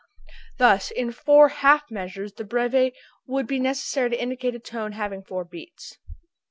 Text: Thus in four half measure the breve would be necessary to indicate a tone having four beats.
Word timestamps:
Thus 0.57 0.89
in 0.89 1.11
four 1.11 1.49
half 1.49 1.91
measure 1.91 2.27
the 2.27 2.43
breve 2.43 2.93
would 3.27 3.45
be 3.45 3.59
necessary 3.59 4.09
to 4.09 4.19
indicate 4.19 4.55
a 4.55 4.59
tone 4.59 4.93
having 4.93 5.21
four 5.21 5.45
beats. 5.45 5.99